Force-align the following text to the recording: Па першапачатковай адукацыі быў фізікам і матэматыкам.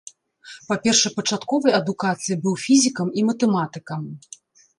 Па 0.69 0.77
першапачатковай 0.85 1.75
адукацыі 1.81 2.39
быў 2.47 2.55
фізікам 2.65 3.13
і 3.19 3.27
матэматыкам. 3.29 4.01